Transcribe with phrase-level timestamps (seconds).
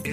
[0.00, 0.06] ሰላም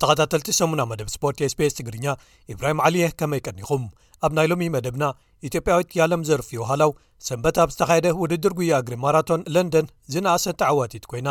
[0.00, 2.14] ተኸታተቲ 8ሙና መደብ ስፖርት ስbስ ትግርኛ
[2.52, 3.82] ኢብራሂም ዓልየህ ከመይቀኒኹም
[4.26, 5.04] ኣብ ናይ ሎሚ መደብና
[5.48, 6.92] ኢትዮጵያዊት ያለም ዘርፍ ሃላው
[7.28, 11.28] ሰንበት ኣብ ዝተኻየደ ውድድር ጉያ እግሪ ማራቶን ለንደን ዝነኣሰቲዓዋቲት ኮይና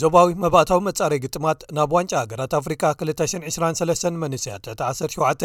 [0.00, 5.44] ዞባዊ መባእታዊ መጻረይ ግጥማት ናብ ዋንጫ ሃገራት ኣፍሪካ 223 መስያ ት17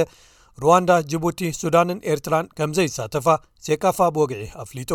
[0.64, 3.28] ሩዋንዳ ጅቡቲ ሱዳንን ኤርትራን ከም ዘይሳተፋ
[3.68, 4.92] ሴካፋ ብወግዒ ኣፍሊጡ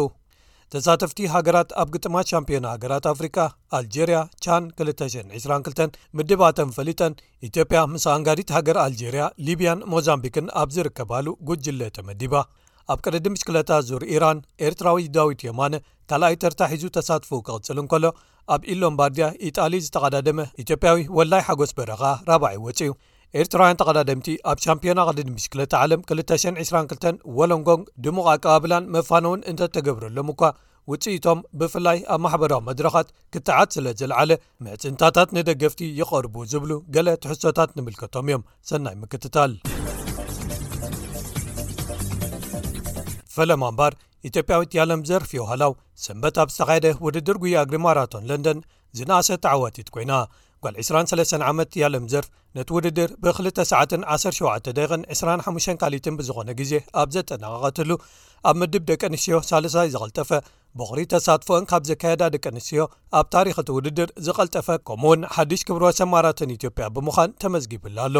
[0.73, 3.39] ተሳተፍቲ ሃገራት ኣብ ግጥማት ሻምፒዮና ሃገራት ኣፍሪካ
[3.79, 7.15] ኣልጀርያ ቻን 222 ምድብኣተን ፈሊጠን
[7.49, 12.35] ኢትዮጵያ ምስ ኣንጋዲት ሃገር ኣልጀርያ ሊብያን ሞዛምቢክን ኣብ ዝርከብሉ ጉጅለ ተመዲባ
[12.93, 15.75] ኣብ ቅርዲምሽክለታ ዙር ኢራን ኤርትራዊ ዳዊት የማነ
[16.11, 18.05] ካልኣይ ተርታሒዙ ተሳትፎ ክቅፅል እንከሎ
[18.55, 22.91] ኣብ ኢሎምባርድያ ኢጣሊ ዝተቐዳደመ ኢትዮጵያዊ ወላይ ሓጎጐስ በረኻ 4ባዒይወፂዩ
[23.41, 30.43] ኤርትራውያን ተቐዳደምቲ ኣብ ሻምፒዮናቅዲድምሽ 2ለ ዓለም 222 ወሎንጎን ድሙቕ ኣቀባብላን መፋነውን እንተ ተገብረሎም እኳ
[30.93, 34.31] ውፅኢቶም ብፍላይ ኣብ ማሕበራዊ መድረኻት ክትዓት ስለ ዘለዓለ
[34.65, 39.55] ምዕፅንታታት ንደገፍቲ ይቐርቡ ዝብሉ ገለ ትሕሶታት ንምልከቶም እዮም ሰናይ ምክትታል
[43.37, 43.93] ፈለማምባር
[44.29, 45.73] ኢትዮጵያዊት ያለም ዘርፍ ዮዋህላው
[46.05, 48.61] ሰንበት ኣብ ዝተኻየደ ውድድር ጉይግሪ ማራቶን ለንደን
[48.99, 50.13] ዝናኣሰ ተዓዋቲት ኮይና
[50.65, 54.03] ጓል 23 ዓመት ያለም ዘርፍ ነቲ ውድድር ብ2917ደን
[55.15, 57.91] 25 ካሊትን ብዝኾነ ግዜ ኣብ ዘጠናቀቐትሉ
[58.49, 60.31] ኣብ ምድብ ደቂ ኣንስትዮ ሳሳይ ዝቐልጠፈ
[60.79, 62.83] ብቑሪ ተሳትፎኦን ካብ ዘካየዳ ደቂ ኣንስትዮ
[63.19, 68.17] ኣብ ታሪክቲ ውድድር ዝቐልጠፈ ከምኡ እውን ሓዲሽ ክብርወሰ ማራቶን ኢትዮጵያ ብምዃን ተመዝጊብላ ኣሎ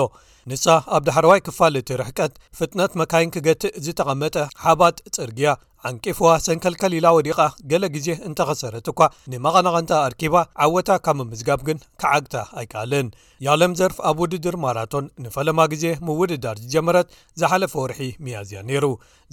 [0.51, 0.67] ንሳ
[0.97, 5.51] ኣብ ዳሕረዋይ ክፋል እቲርሕቀት ፍጥነት መካይን ክገትእ ዝተቐመጠ ሓባት ፅርግያ
[5.89, 7.41] ዓንቂፍዋ ሰንከልከሊላ ወዲቓ
[7.71, 9.01] ገሌ ግዜ እንተኸሰረት እኳ
[9.33, 13.09] ንመቐናቐንታ ኣርኪባ ዓወታ ካብ መምዝጋብ ግን ከዓግታ ኣይከኣልን
[13.47, 17.11] የለም ዘርፍ ኣብ ውድድር ማራቶን ንፈለማ ግዜ ምውድዳር ዝጀመረት
[17.43, 18.85] ዝሓለፈ ወርሒ መያዝያ ነይሩ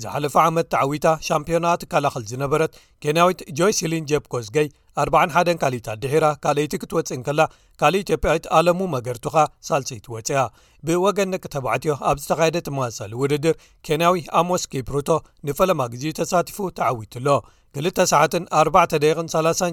[0.03, 2.75] ዝሓለፈ ዓመት ተዓዊታ ሻምፒዮናት ካላኸል ዝነበረት
[3.05, 4.69] ኬንያዊት ጆይስሊን ጀፕ ኮዝገይ
[4.99, 7.41] 4 1 ካልእት ድሔራ ካልአይቲ ክትወፅእን ከላ
[7.81, 9.35] ካልእ ኢትዮጵያት ኣለሙ መገድቱኻ
[9.67, 10.39] ሳልሰይትወፅያ
[10.87, 13.55] ብወገን ነቂተባዕትዮ ኣብ ዝተካየደ ትመሳሳሊ ውድድር
[13.87, 15.09] ኬንያዊ ኣሞስኬ ፕሮቶ
[15.49, 17.27] ንፈለማ ግዜ ተሳትፉ ተዓዊትሎ
[17.79, 19.67] 2ልሰዓትን 4ደን3ሸ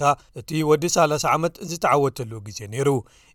[0.00, 2.88] ከ እቲ ወዲ 30 ዓመት ዝተዓወተሉ ግዜ ነይሩ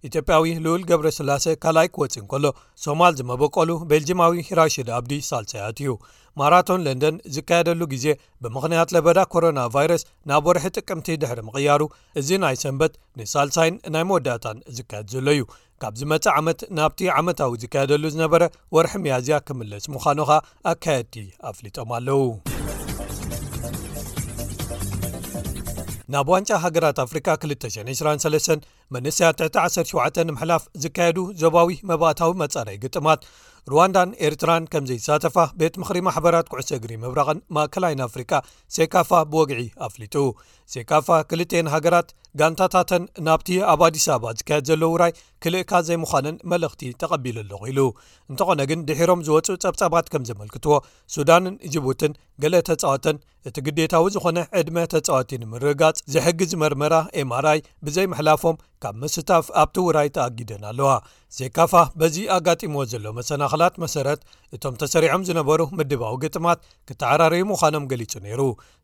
[0.07, 2.45] ኢትዮጵያዊ ልኡል ገብረ ስላሴ ካልይ ክወፂን ከሎ
[2.85, 5.93] ሶማል ዝመበቀሉ ቤልጂማዊ ሂራሽድ ኣብዲ ሳልሳያት እዩ
[6.39, 8.07] ማራቶን ለንደን ዝካየደሉ ግዜ
[8.43, 11.81] ብምኽንያት ለበዳ ኮሮና ቫይረስ ናብ ወርሒ ጥቅምቲ ድሕሪ ምቕያሩ
[12.21, 15.45] እዚ ናይ ሰንበት ንሳልሳይን ናይ መወዳእታን ዝካየድ ዘሎ እዩ
[15.83, 18.43] ካብ ዝመፅእ ዓመት ናብቲ ዓመታዊ ዝካየደሉ ዝነበረ
[18.77, 20.41] ወርሒ መያዝያ ክምለስ ምዃኑ ኸ
[20.73, 21.17] ኣካየድቲ
[21.51, 22.23] ኣፍሊጦም ኣለው
[26.13, 33.21] ናብ ዋንጫ ሃገራት ኣፍሪካ 223 መንስ ት17 ንምሕላፍ ዝካየዱ ዞባዊ መባእታዊ መጸረይ ግጥማት
[33.71, 38.31] ሩዋንዳን ኤርትራን ከም ዘይተሳተፋ ቤት ምኽሪ ማሕበራት ኩዕሰ ግሪ ምብራቕን ማእከላይን ኣፍሪቃ
[38.75, 40.15] ሴይካፋ ብወግዒ ኣፍሊጡ
[40.73, 42.07] ሴካፋ ክልን ሃገራት
[42.39, 45.11] ጋንታታተን ናብቲ ኣብ ኣዲስ ኣባ ዝካየድ ዘሎ ውራይ
[45.43, 47.79] ክልእካ ዘይምዃነን መልእኽቲ ተቐቢሉ ኣለኹ ኢሉ
[48.31, 50.73] እንተኾነ ግን ድሒሮም ዝወፁ ፀብጻባት ከም ዘመልክትዎ
[51.15, 53.17] ሱዳንን ጅቡትን ገሌ ተፃወተን
[53.49, 60.09] እቲ ግዴታዊ ዝኾነ ዕድመ ተፃወቲ ንምርጋፅ ዘሕጊዝ መርመራ ኤማራይ ብዘይ መሕላፎም ካብ ምስታፍ ኣብቲ ውራይ
[60.17, 60.89] ተኣጊደን ኣለዋ
[61.37, 64.21] ሴካፋ በዚ ኣጋጢሞዎ ዘሎ መሰናክላት መሰረት
[64.57, 66.59] እቶም ተሰሪዖም ዝነበሩ ምድባዊ ግጥማት
[66.89, 68.41] ክተዓራርዩ ምዃኖም ገሊጹ ነይሩ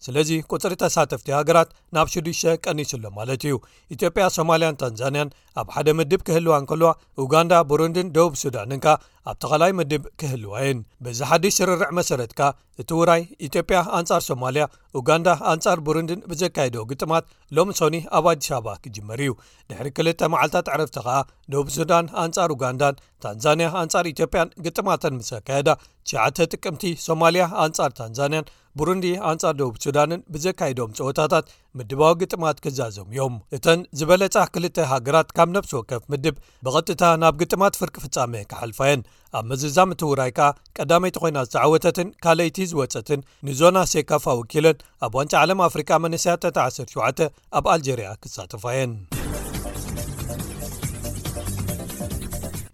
[0.07, 0.29] ስለዚ
[0.63, 3.53] ፅሪ ተሳተፍቲ ሃገራት ናብ ሽዱሸ ቀኒስሎ ማለት እዩ
[3.95, 6.89] ኢትዮጵያ ሶማልያን ታንዛንያን ኣብ ሓደ ምድብ ክህልዋንክልዋ
[7.23, 8.85] ኡጋንዳ ብሩንድን ደቡብ ሱዳንንካ
[9.29, 12.39] ኣብ ተኸላይ ምድብ ክህልዋይን ብዚሓድሽ ዝርርዕ መሰረትካ
[12.81, 14.63] እቲ ውራይ ኢትዮጵያ ኣንጻር ሶማልያ
[14.99, 17.25] ኡጋንዳ ኣንጻር ቡሩንድን ብዘካይዶ ግጥማት
[17.57, 19.31] ሎሚ ሶኒ ኣብ ኣዲስ በባ ክጅመር እዩ
[19.71, 21.17] ድሕሪ 2ል መዓልታት ዕረፍቲ ኸኣ
[21.53, 25.69] ደቡብ ሱዳን ኣንጻር ኡጋንዳን ታንዛንያ ኣንጻር ኢትዮጵያን ግጥማትን ምስ ዘካየዳ
[26.09, 28.49] ተሽተ ጥቅምቲ ሶማልያ ኣንጻር ታንዛንያን
[28.79, 31.45] ቡሩንዲ ኣንጻር ደቡብ ሱዳንን ብዘካይዶም ፀወታታት
[31.79, 36.35] ምድባዊ ግጥማት ክዛዘሙ እዮም እተን ዝበለጻ ክልተ ሃገራት ካብ ነብሲ ወከፍ ምድብ
[36.67, 39.01] ብቐጥታ ናብ ግጥማት ፍርቂ ፍጻሜ ካሓልፋየን
[39.39, 45.63] ኣብ መዝዛም እቲውራይ ከኣ ቀዳመይቲ ኮይናት ዝዓወተትን ካልይቲ ዝወፀትን ንዞና ሴካፋ ውኪለን ኣብ ዋንጫ ዓለም
[45.69, 47.25] ኣፍሪካ መነስያ ጠታ107
[47.59, 48.93] ኣብ ኣልጀርያ ክሳትፋየን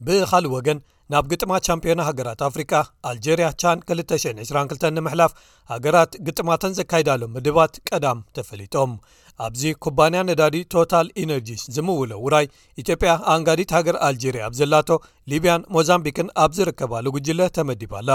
[0.07, 0.79] ብኻልእ ወገን
[1.13, 2.71] ናብ ግጥማት ሻምፒዮና ሃገራት ኣፍሪካ
[3.09, 5.31] ኣልጀርያ ቻን 222 ንምሕላፍ
[5.73, 8.91] ሃገራት ግጥማተን ዘካይዳሎ ምድባት ቀዳም ተፈሊጦም
[9.45, 12.45] ኣብዚ ኩባንያ ነዳዲ ቶታል ኢነርጂስ ዝምውለ ውራይ
[12.81, 14.89] ኢትዮጵያ ኣንጋዲት ሃገር ኣልጀርያ ኣብ ዘላቶ
[15.33, 18.09] ሊብያን ሞዛምቢክን ኣብ ዝርከባሉግጅለ ተመዲባኣላ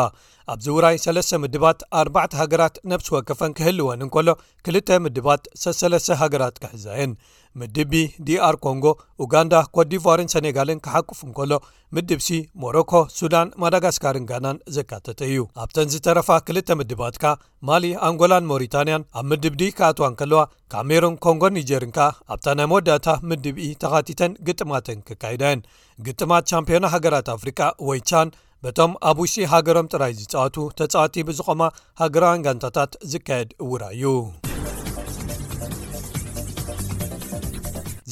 [0.52, 4.28] ኣብዚ ውራይ 3ስ ምድባት 4ባ ሃገራት ነብሲ ወከፈን ክህልወን እንከሎ
[4.66, 7.12] ክልተ ምድባት ሰሰስ ሃገራት ካሕዛየን
[7.60, 7.92] ምድብቢ
[8.26, 8.84] ዲኣር ኮንጎ
[9.22, 11.52] ኡጋንዳ ኮዲቫርን ሴኔጋልን ክሓቁፍ እንከሎ
[11.96, 12.28] ምድብሲ
[12.62, 17.34] ሞሮኮ ሱዳን ማዳጋስካርን ጋናን ዘካተተ እዩ ኣብተን ዝተረፋ ክልተ ምድባት ካ
[17.70, 20.40] ማሊ ኣንጎላን ሞሪታንያን ኣብ ምድብዲ ካኣትዋን ከለዋ
[20.74, 25.66] ካሜሩን ኮንጎን ኒጀርን ከኣ ኣብታ ናይ መወዳታ ምድብኢ ተካቲተን ግጥማትን ክካይዳየን
[26.08, 27.60] ግጥማት ሻምፒዮና ሃገራት ኣፍሪቃ
[27.90, 28.30] ወይ ቻን
[28.64, 31.62] በቶም ኣብ ውሽጢ ሃገሮም ጥራይ ዝጻዋቱ ተጻዋቲ ብዝቖማ
[32.00, 34.12] ሃገራን ጋንታታት ዝካየድ እውራ እዩ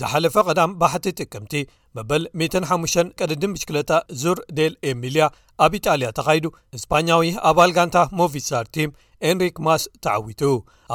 [0.01, 1.55] ዝሓለፈ ቐዳም ባሕቲ ጥቅምቲ
[1.97, 3.93] መበል 15 ቀድድን ብሽክለታ
[4.23, 5.27] ዙር ዴል ኤሚልያ
[5.65, 6.47] ኣብ ኢጣልያ ተኻይዱ
[6.77, 8.91] እስፓኛዊ ኣባል ጋንታ ሞቪ ስታር ቲም
[9.39, 10.43] ንሪክ ማስ ተዓዊቱ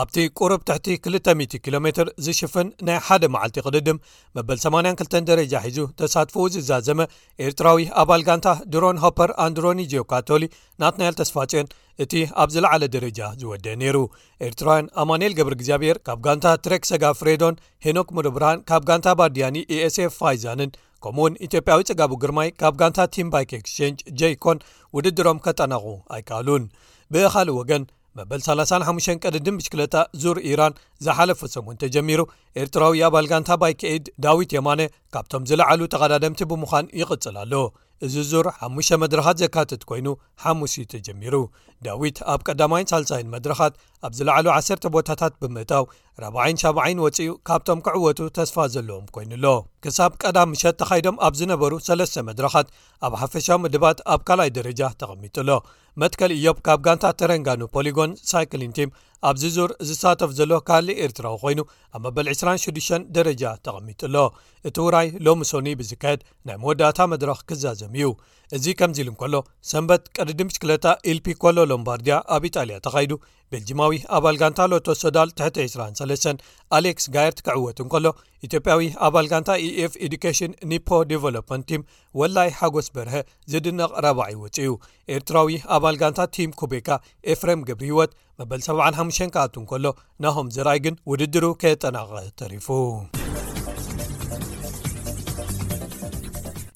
[0.01, 3.97] ኣብቲ ቁሩብ ትሕቲ 200 ኪሎ ሜትር ዝሽፍን ናይ ሓደ መዓልቲ ቅድድም
[4.38, 7.00] መበል 82 ደረጃ ሒዙ ተሳትፈኡ ዝዛዘመ
[7.47, 10.45] ኤርትራዊ ኣባል ጋንታ ድሮን ሆፐር ኣንድሮኒ ጆካቶሊ
[10.83, 11.69] ናትናያል ተስፋጨን
[12.06, 12.13] እቲ
[12.44, 13.97] ኣብ ዝለዓለ ደረጃ ዝወደአ ነይሩ
[14.47, 20.71] ኤርትራውያን ኣማንኤል ገብሪ እግዚኣብሔር ካብ ጋንታ ትሬክሰጋ ፍሬዶን ሄኖክ ሙርብራን ካብ ጋንታ ባርዲያኒ የኤስኤፍ ፋይዛንን
[21.03, 24.57] ከምኡ እውን ኢትዮጵያዊ ጽጋቡ ግርማይ ካብ ጋንታ ቲም ባይክ ኤክስቸንጅ jኮን
[24.95, 26.63] ውድድሮም ከጠናቑ ኣይከኣሉን
[27.15, 27.83] ብኻሊእ ወገን
[28.18, 32.21] መበል 35 ቀድድን ብሽክለጣ ዙር ኢራን ዝሓለፈ ሰሙንተ ጀሚሩ
[32.62, 34.81] ኤርትራዊ ኣባል ጋንታ ባይከአድ ዳዊት የማኔ
[35.15, 37.53] ካብቶም ዝለዓሉ ተቀዳደምቲ ብምዃን ይቕጽል ኣሎ
[38.06, 40.07] እዚ ዙር 5ሙ መድረኻት ዘካትት ኮይኑ
[40.44, 41.36] ሓሙስ እዩ ተጀሚሩ
[41.86, 43.74] ዳዊት ኣብ ቀዳማይን ሳልሳይን መድረኻት
[44.06, 45.86] ኣብ ዝለዕሉ 1ሰ ቦታታት ብምእታው
[46.24, 49.45] 4070ይን ወፂኡ ካብቶም ክዕወቱ ተስፋ ዘለዎም ኮይኑኣሎ
[49.86, 52.68] ክሳብ ቀዳም ምሸት ተኻይዶም ኣብ ዝነበሩ ሰለስተ መድረኻት
[53.07, 55.50] ኣብ ሓፈሻዊ ምድባት ኣብ ካልኣይ ደረጃ ተቐሚጡሎ
[56.03, 58.89] መትከል እዮብ ካብ ጋንታ ተረንጋኑ ፖሊጎን ሳይክሊን ቲም
[59.30, 61.60] ኣብዚ ዙር ዝሳተፍ ዘሎ ካሊእ ኤርትራዊ ኮይኑ
[61.98, 64.16] ኣብ መበል 26 ደረጃ ተቐሚጡኣሎ
[64.68, 68.07] እቲ ውራይ ሎሚ ሶኒ ብዝካየድ ናይ መወዳእታ መድረኽ ክዛዘሙ እዩ
[68.56, 69.36] እዚ ከምዚ ኢሉ እንከሎ
[69.72, 73.13] ሰንበት ቀድዲምሽክለታ ኢልፒ ኮሎ ሎምባርድያ ኣብ ኢጣልያ ተኻይዱ
[73.54, 76.27] ቤልጂማዊ ኣባል ጋንታ ሎቶ ሶዳል 23
[76.77, 78.06] ኣሌክስ ጋየርት ክዕወት እንከሎ
[78.48, 81.83] ኢትዮጵያዊ ኣባል ጋንታ ኤኤf ኤዱኬሽን ኒፖ ዴቨሎመንት ቲም
[82.22, 83.16] ወላይ ሓጎስ በርሀ
[83.54, 84.72] ዝድንቕ 4ባዒይ ውፅ እዩ
[85.16, 86.89] ኤርትራዊ ኣባል ጋንታ ቲም ኩቤካ
[87.33, 89.86] ኤፍርም ግብሪ ሂይወት መበል 75 ካኣቱ ን ከሎ
[90.24, 92.68] ናሆም ዝራይ ግን ውድድሩ ከየጠናቀ ተሪፉ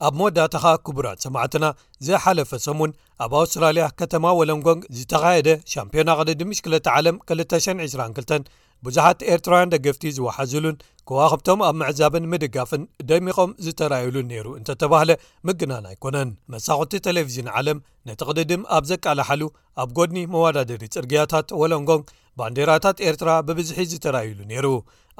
[0.07, 1.65] ኣብ መወዳእታኻ ክቡራት ሰማዕትና
[2.07, 2.91] ዘሓለፈ ሰሙን
[3.23, 8.47] ኣብ ኣውስትራልያ ከተማ ወለንጎን ዝተኻየደ ሻምፒዮና ቅዲ ድምሽ 2ለ ዓለም 222
[8.87, 10.75] ብዙሓት ኤርትራን ደገፍቲ ዝወሓዙሉን
[11.09, 15.11] ከብኸምቶም ኣብ ምዕዛብን ምድጋፍን ደሚቖም ዝተራዩሉ ነይሩ እንተተባህለ
[15.47, 17.77] ምግናን ኣይኮነን መሳኽቲ ተሌቭዥን ዓለም
[18.09, 19.41] ነት ቕድድም ኣብ ዘቃልሓሉ
[19.83, 22.03] ኣብ ጎድኒ መወዳደሪ ጽርግያታት ወለንጎን
[22.41, 24.67] ባንዴራታት ኤርትራ ብብዝሒት ዝተራዩሉ ነይሩ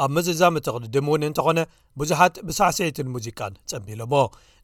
[0.03, 1.59] ኣብ ምዝዛም እቲቅድድም እውን እንተኾነ
[2.01, 4.13] ብዙሓት ብሳዕስዒትን ሙዚቃን ጸምቢሎሞ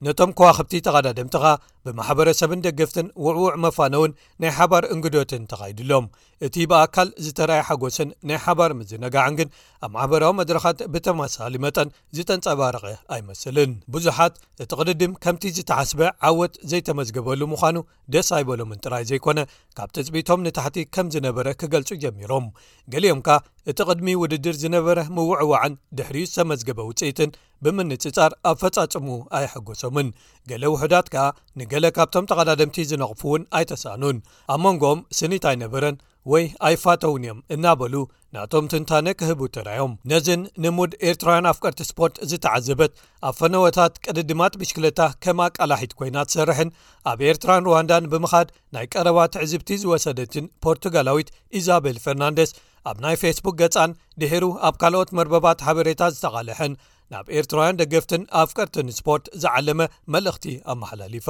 [0.06, 1.46] ነቶም ከዋኽብቲ ተቀዳደምትኻ
[1.86, 4.12] ብማሕበረሰብን ደገፍትን ውዕውዕ መፋነውን
[4.44, 6.06] ናይ ሓባር እንግዶትን ተኻይድሎም
[6.46, 9.50] እቲ ብኣካል ዝተረኣይ ሓጎስን ናይ ሓባር ምዝነጋዓን ግን
[9.86, 12.86] ኣብ ማሕበራዊ መድረኻት ብተመሳሊ መጠን ዝተንፀባረቐ
[13.18, 17.78] ኣይመስልን ብዙሓት እቲ ቅድድም ከምቲ ዝተሓስበ ዓወት ዘይተመዝግበሉ ምዃኑ
[18.16, 19.40] ደስ ኣይበሎምን ጥራይ ዘይኮነ
[19.80, 22.48] ካብ ትፅቢቶም ንታሕቲ ከም ዝነበረ ክገልጹ ጀሚሮም
[22.96, 23.38] ገሊኦም ካ
[23.72, 27.30] እቲ ቅድሚ ውድድር ዝነበረ ምውዕዋዕን ድሕርዩ ዝተመዝግበ ውፅኢትን
[27.66, 29.08] ብምንፅጻር ኣብ ፈጻጽሙ
[29.40, 30.08] ኣይሐጎሶምን
[30.50, 31.26] ገሌ ውሕዳት ከኣ
[31.60, 34.18] ንገለ ካብቶም ተቐዳደምቲ ዝነቕፉ እውን ኣይተሳኑን
[34.56, 35.98] ኣብ መንጎም ስኒት ኣይነበረን
[36.32, 37.96] ወይ ኣይፋተውን እዮም እናበሉ
[38.36, 42.94] ናቶም ትንታነ ክህቡ ተራዮም ነዝን ንሙድ ኤርትራውያን ኣፍ ቀርቲ ስፖርት ዝተዓዘበት
[43.28, 46.72] ኣብ ፈነወታት ቅድድማት ብሽክለታ ከማ ቃላሒት ኮይና ትሰርሕን
[47.12, 52.54] ኣብ ኤርትራን ሩዋንዳን ብምኻድ ናይ ቀረባ ትዕዝብቲ ዝወሰደትን ፖርቱጋላዊት ኢዛቤል ፈርናንደስ
[52.92, 53.94] ኣብ ናይ ፌስቡክ ገፃን
[54.24, 56.74] ድሔሩ ኣብ ካልኦት መርበባት ሓበሬታ ዝተቓልሐን
[57.14, 59.80] ናብ ኤርትራውያን ደገፍትን ኣፍ ቀርትን ስፖርት ዝዓለመ
[60.14, 61.28] መልእኽቲ ኣመሓላሊፋ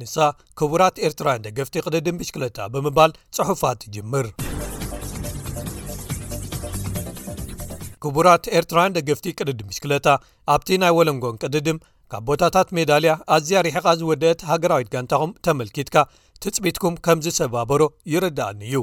[0.00, 0.16] ንሳ
[0.58, 4.26] ክቡራት ኤርትራውያን ደገፍቲ ቅድድን ብሽክለታ ብምባል ፅሑፋት ትጅምር
[8.04, 10.08] ክቡራት ኤርትራውያን ደገፍቲ ቅድድምብሽክለታ
[10.54, 11.80] ኣብቲ ናይ ወለንጎን ቅድድም
[12.12, 15.96] ካብ ቦታታት ሜዳልያ ኣዝያሪሕቓ ዝወደአት ሃገራዊት ጋንታኹም ተመልኪትካ
[16.44, 18.78] ትፅቢትኩም ከምዚሰባበሮ ይርዳኣኒ እዩ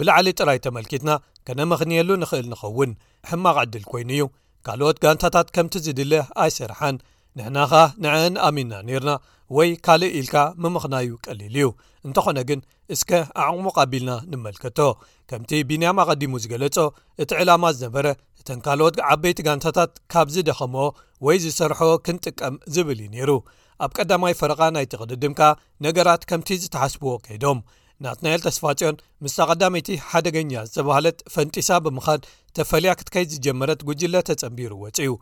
[0.00, 1.10] ብላዕሊ ጥራይ ተመልኪትና
[1.48, 2.90] ከነመኽንየሉ ንኽእል ንኸውን
[3.32, 4.24] ሕማቕ ዕድል ኮይኑ እዩ
[4.66, 6.12] ካልኦት ጋንታታት ከምቲ ዝድሊ
[6.44, 6.96] ኣይሰርሓን
[7.38, 7.72] ንሕናኻ
[8.04, 9.12] ንዕን ኣሚንና ነይርና
[9.56, 11.68] ወይ ካልእ ኢልካ ምምኽናዩ ቀሊል እዩ
[12.06, 12.60] እንተኾነ ግን
[12.94, 13.10] እስከ
[13.44, 14.78] ኣዕቕሙ ኣቢልና ንመልከቶ
[15.30, 16.76] ከምቲ ብንያም ቐዲሙ ዝገለጾ
[17.22, 18.06] እቲ ዕላማ ዝነበረ
[18.40, 20.74] እተን ካልኦት ዓበይቲ ጋንታታት ካብ ዝደኸም
[21.26, 23.30] ወይ ዝሰርሖ ክንጥቀም ዝብል እዩ ነይሩ
[23.84, 25.40] ኣብ ቀዳማይ ፍረቓ ናይ ትቅድድምካ
[25.86, 27.58] ነገራት ከምቲ ዝተሓስብዎ ከይዶም
[28.04, 32.20] ናት ናኤል ተስፋጽኦን ምስተቐዳመይቲ ሓደገኛ ዝተባሃለት ፈንጢሳ ብምኻን
[32.56, 35.12] ተፈልያ ክትከይ ዝጀመረት ጕጅለ ተጸንቢሩ ወፅዩ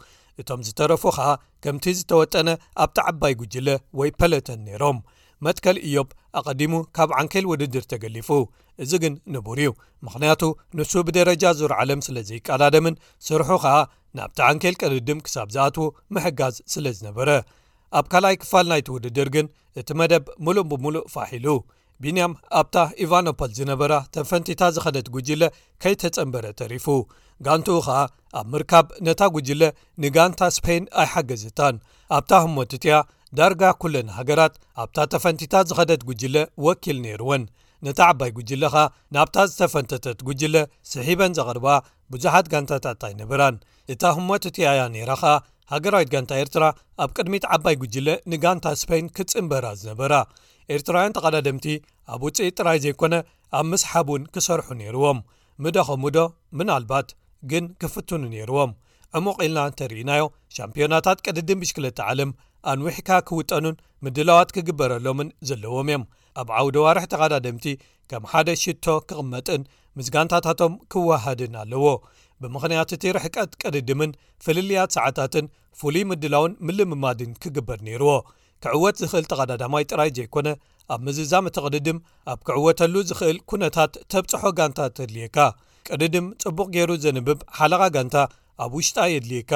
[0.41, 1.29] እቶም ዝተረፉ ኸኣ
[1.65, 2.49] ከምቲ ዝተወጠነ
[2.85, 3.69] ኣብቲ ዓባይ ጉጅለ
[4.01, 4.99] ወይ ፖለተን ነይሮም
[5.47, 8.29] መጥከል እዮብ ኣቐዲሙ ካብ ዓንኬል ውድድር ተገሊፉ
[8.85, 9.71] እዚ ግን ንቡር እዩ
[10.07, 10.43] ምክንያቱ
[10.79, 12.95] ንሱ ብደረጃ ዙር ዓለም ስለ ዘይቀዳደምን
[13.29, 13.77] ስርሑ ኸኣ
[14.19, 17.29] ናብቲ ዓንኬል ቅድድም ክሳብ ዝኣትዉ ምሕጋዝ ስለ ዝነበረ
[18.01, 19.49] ኣብ ካልኣይ ክፋል ናይቲ ውድድር ግን
[19.81, 21.49] እቲ መደብ ሙሉእ ብምሉእ ፋሒሉ
[22.05, 25.43] ቢንያም ኣብታ ኢቫኖፖል ዝነበራ ተፈንቲታ ዝኸደት ጕጅለ
[25.83, 26.87] ከይተጨንበረ ተሪፉ
[27.47, 28.01] ጋንቱኡ ኸዓ
[28.41, 29.63] ኣብ ምርካብ ነታ ጕጅለ
[30.05, 31.77] ንጋንታ ስፔይን ኣይሓገዝታን
[32.17, 32.97] ኣብታ ህሞትእቲያ
[33.39, 36.37] ዳርጋ ኩለን ሃገራት ኣብታ ተፈንቲታ ዝኸደት ጕጅለ
[36.67, 37.45] ወኪል ነይርወን
[37.87, 38.75] ነታ ዓባይ ጉጅለኸ
[39.15, 40.55] ናብታ ዝተፈንተተት ጉጅለ
[40.91, 41.79] ስሒበን ዘቕርባኣ
[42.13, 43.57] ብዙሓት ጋንታታት ኣይንብራን
[43.93, 45.23] እታ ህሞትእትያ እያ ነይራኸ
[45.73, 46.65] ሃገራዊት ጋንታ ኤርትራ
[47.05, 50.15] ኣብ ቅድሚት ዓባይ ጉጅለ ንጋንታ ስፔይን ክትጽምበራ ዝነበራ
[50.75, 51.67] ኤርትራውያን ተቓዳደምቲ
[52.15, 53.15] ኣብ ውፅኢት ጥራይ ዘይኮነ
[53.59, 55.21] ኣብ ምስሓቡን ክሰርሑ ነይርዎም
[55.65, 56.27] ምዶ ኸምም ዶ
[56.59, 57.09] ምና ልባት
[57.51, 58.73] ግን ክፍትኑ ነይርዎም
[59.19, 60.23] ዕሙቕ ኢልና እተርኢናዮ
[60.57, 62.31] ሻምፕዮናታት ቀድድን ብሽ 2ለቲ ዓለም
[62.71, 66.05] ኣንዊሕካ ክውጠኑን ምድለዋት ክግበረሎምን ዘለዎም እዮም
[66.43, 67.67] ኣብ ዓውደ ዋርሒ ተቓዳ ደምቲ
[68.11, 69.63] ከም ሓደ ሽቶ ክቕመጥን
[69.99, 71.85] ምስ ጋንታታቶም ክወሃድን ኣለዎ
[72.43, 74.11] ብምኽንያት እቲ ርሕቀት ቅድድምን
[74.45, 75.47] ፍልልያት ሰዓታትን
[75.81, 78.11] ፍሉይ ምድላውን ምልምማድን ክግበር ነይርዎ
[78.65, 80.49] ክዕወት ዝኽእል ተቐዳዳማይ ጥራይ ዘይኮነ
[80.95, 81.99] ኣብ ምዝዛም ቲቅድድም
[82.33, 85.39] ኣብ ክዕወተሉ ዝኽእል ኩነታት ተብጽሖ ጋንታት ተድልየካ
[85.89, 88.17] ቅድድም ጽቡቕ ገይሩ ዘንብብ ሓለቓ ጋንታ
[88.65, 89.53] ኣብ ውሽጣ የድልየካ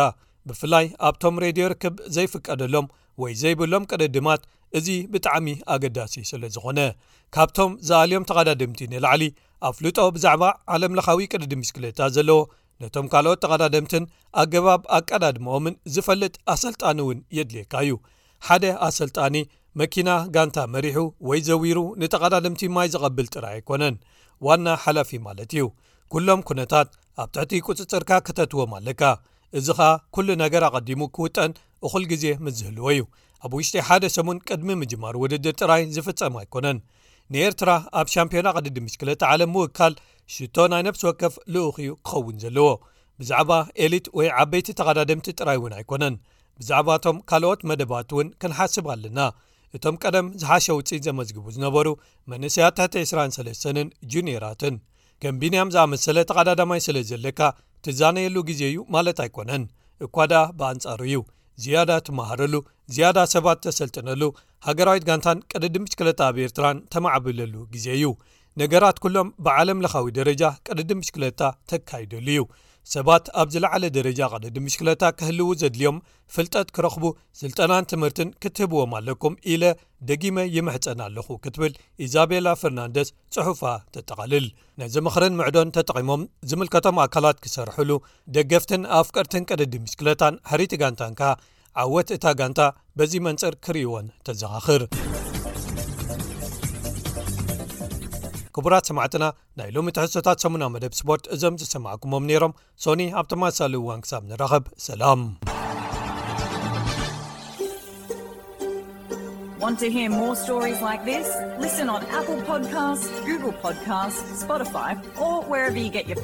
[0.49, 2.87] ብፍላይ ኣብቶም ሬድዮ ርክብ ዘይፍቀደሎም
[3.23, 4.43] ወይ ዘይብሎም ቅድድማት
[4.79, 6.81] እዚ ብጣዕሚ ኣገዳሲ ስለ ዝኾነ
[7.35, 9.23] ካብቶም ዝኣልዮም ተቐዳድምቲ ንላዕሊ
[9.69, 10.43] ኣብ ፍልጦ ብዛዕባ
[10.75, 12.39] ዓለምለኻዊ ቅድድም ሽክለታ ዘለዎ
[12.83, 14.05] ነቶም ካልኦት ተቐዳድምትን
[14.43, 17.93] ኣገባብ ኣቀዳድሞኦምን ዝፈልጥ ኣሰልጣን እውን የድልየካ እዩ
[18.47, 19.35] ሓደ ኣሰልጣኒ
[19.81, 23.97] መኪና ጋንታ መሪሑ ወይ ዘዊሩ ንጠቐዳድምቲ ማይ ዝቐብል ጥራይ ኣይኮነን
[24.47, 25.65] ዋና ሓላፊ ማለት እዩ
[26.13, 26.89] ኩሎም ኩነታት
[27.23, 29.03] ኣብ ትሕቲ ቅፅፅርካ ከተትዎም ኣለካ
[29.59, 31.53] እዚ ከኣ ኩሉ ነገር ኣቐዲሙ ክውጠን
[31.87, 33.03] እኹል ግዜ ምስዝህልዎ እዩ
[33.45, 36.79] ኣብ ውሽጢ ሓደ ሰሙን ቅድሚ ምጅማር ውድድር ጥራይ ዝፍፀም ኣይኮነን
[37.35, 37.71] ንኤርትራ
[38.01, 39.93] ኣብ ሻምፒዮና ቅዲዲ ምሽክለት ዓለም ምውካል
[40.35, 42.69] ሽቶ ናይ ነብሲ ወከፍ ልኡኽ እዩ ክኸውን ዘለዎ
[43.21, 43.51] ብዛዕባ
[43.85, 46.15] ኤሊት ወይ ዓበይቲ ተቐዳድምቲ ጥራይ እውን ኣይኮነን
[46.61, 49.21] ብዛዕባ እቶም ካልኦት መደባት እውን ክንሓስብ ኣለና
[49.77, 51.89] እቶም ቀደም ዝሓሸ ውፅት ዘመዝግቡ ዝነበሩ
[52.31, 54.75] መንስያ ተሕ23ን ጁንዮራትን
[55.23, 57.41] ከም ቢንያም ዝኣመሰለ ተቐዳዳማይ ስለ ዘለካ
[57.87, 59.65] ትዛነየሉ ግዜ እዩ ማለት ኣይኮነን
[60.07, 61.19] እኳ ዳኣ ብኣንጻሩ እዩ
[61.63, 62.55] ዝያዳ ትመሃረሉ
[62.95, 64.23] ዝያዳ ሰባት ተሰልጥነሉ
[64.67, 68.07] ሃገራዊት ጋንታን ቀደድምሽክለት ኣብ ኤርትራን ተማዕብለሉ ግዜ እዩ
[68.63, 72.43] ነገራት ኩሎም ብዓለምለኻዊ ደረጃ ቀደዲ ምሽክለታ ተካይደሉ እዩ
[72.93, 75.97] ሰባት ኣብ ዝለዓለ ደረጃ ቅድዲ ምሽክለታ ክህልው ዘድልዮም
[76.35, 77.05] ፍልጠት ክረኽቡ
[77.41, 79.65] ስልጠናን ትምህርትን ክትህብዎም ኣለኩም ኢለ
[80.09, 81.73] ደጊመ ይምሕፀን ኣለኹ ክትብል
[82.07, 83.63] ኢዛቤላ ፈርናንደስ ጽሑፋ
[83.97, 84.47] ተጠቓልል
[84.83, 87.91] ነዚ ምክርን ምዕዶን ተጠቒሞም ዝምልከቶም ኣካላት ክሰርሕሉ
[88.37, 91.35] ደገፍትን ኣፍ ቀርትን ቀደዲ ምሽክለታን ሕሪቲ ጋንታን ከ
[91.85, 92.61] ዓወት እታ ጋንታ
[93.01, 94.83] በዚ መንፅር ክርእይዎን ተዘኻኽር
[98.61, 99.25] ክቡራት ሰማዕትና
[99.59, 102.53] ናይ ሎሚ ተሕሶታት ሰሙናዊ መደብ ስፖርት እዞም ዝሰማዕኩሞም ነይሮም
[102.85, 105.23] ሶኒ ኣብቶማሳለውዋን ክሳብ ንረኸብ ሰላም